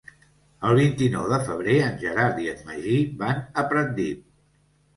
El 0.69 0.77
vint-i-nou 0.79 1.27
de 1.33 1.39
febrer 1.49 1.75
en 1.89 2.01
Gerard 2.05 2.41
i 2.47 2.51
en 2.55 2.65
Magí 2.73 2.99
van 3.23 3.47
a 3.65 3.69
Pratdip. 3.71 4.29